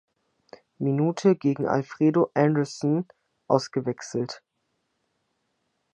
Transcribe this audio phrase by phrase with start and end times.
[0.79, 3.07] Minute gegen Alfredo Anderson
[3.45, 4.41] ausgewechselt.